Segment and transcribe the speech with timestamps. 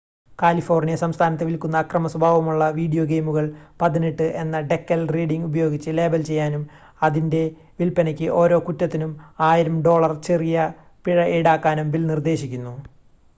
[0.39, 3.45] "California സംസ്ഥാനത്ത് വിൽക്കുന്ന അക്രമ സ്വഭാവമുള്ള വീഡിയോ ഗെയിമുകൾ
[3.81, 6.63] "18" എന്ന ഡെക്കൽ റീഡിംഗ് ഉപയോഗിച്ച് ലേബൽ ചെയ്യാനും
[7.01, 7.43] അവയുടെ
[7.79, 9.13] വിൽപ്പനയ്ക്ക് ഓരോ കുറ്റത്തിനും
[9.45, 10.67] 1000 ഡോളർ ചെറിയ
[11.05, 12.75] പിഴ ഈടാക്കാനും ബിൽ നിർദ്ദേശിക്കുന്നു.